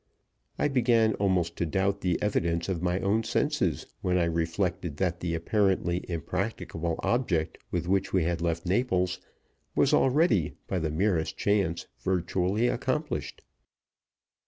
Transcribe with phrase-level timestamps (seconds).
[0.57, 5.19] I began almost to doubt the evidence of my own senses when I reflected that
[5.19, 9.19] the apparently impracticable object with which we had left Naples
[9.75, 13.43] was already, by the merest chance, virtually accomplished.